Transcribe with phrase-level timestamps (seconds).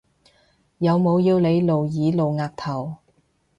[0.79, 2.97] 有冇要你露耳露額頭？